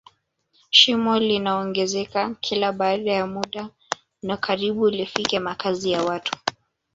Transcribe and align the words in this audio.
shimo 0.69 1.19
linaongezeka 1.19 2.35
kila 2.35 2.71
baada 2.71 3.11
ya 3.13 3.27
muda 3.27 3.69
na 4.21 4.37
karibu 4.37 4.89
lifikie 4.89 5.39
makazi 5.39 5.91
ya 5.91 6.03
watu 6.03 6.37